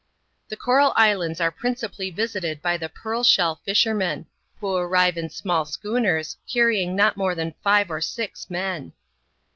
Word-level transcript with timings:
The 0.49 0.57
Coral 0.57 0.93
Islands 0.95 1.39
are 1.39 1.51
principally 1.51 2.09
visited 2.09 2.59
by 2.59 2.75
the 2.75 2.89
pearl 2.89 3.23
shell 3.23 3.61
fishermen, 3.63 4.25
who 4.59 4.75
arrive 4.75 5.15
in 5.15 5.29
small 5.29 5.63
schooners, 5.63 6.37
carrying 6.51 6.95
not 6.95 7.17
more 7.17 7.35
than 7.35 7.53
five 7.63 7.91
or 7.91 8.01
six 8.01 8.49
men. 8.49 8.93